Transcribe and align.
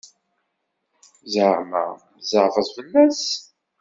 Ẓeɛma 1.33 1.83
tzeɛfeḍ 2.19 2.67
fell-as? 2.75 3.23